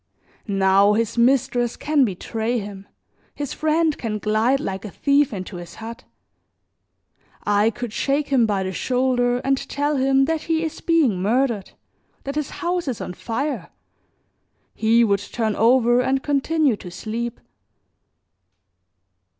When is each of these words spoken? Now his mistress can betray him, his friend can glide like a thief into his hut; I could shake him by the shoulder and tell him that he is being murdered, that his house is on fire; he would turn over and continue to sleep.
Now 0.47 0.93
his 0.93 1.15
mistress 1.15 1.77
can 1.77 2.05
betray 2.05 2.57
him, 2.57 2.87
his 3.35 3.53
friend 3.53 3.95
can 3.95 4.17
glide 4.17 4.59
like 4.59 4.83
a 4.83 4.89
thief 4.89 5.31
into 5.31 5.57
his 5.57 5.75
hut; 5.75 6.05
I 7.43 7.69
could 7.69 7.93
shake 7.93 8.29
him 8.29 8.47
by 8.47 8.63
the 8.63 8.71
shoulder 8.71 9.37
and 9.45 9.55
tell 9.69 9.97
him 9.97 10.25
that 10.25 10.41
he 10.45 10.63
is 10.63 10.81
being 10.81 11.21
murdered, 11.21 11.73
that 12.23 12.33
his 12.33 12.49
house 12.65 12.87
is 12.87 12.99
on 12.99 13.13
fire; 13.13 13.69
he 14.73 15.03
would 15.03 15.19
turn 15.19 15.55
over 15.55 16.01
and 16.01 16.23
continue 16.23 16.75
to 16.77 16.89
sleep. 16.89 17.39